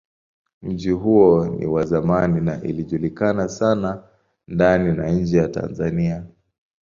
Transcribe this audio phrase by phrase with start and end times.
[0.61, 4.03] Mji huo ni wa zamani na ilijulikana sana
[4.47, 6.25] ndani na nje ya Tanzania.